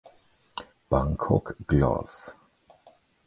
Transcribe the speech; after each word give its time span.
Bangkok 0.89 1.61
Glass 1.69 2.33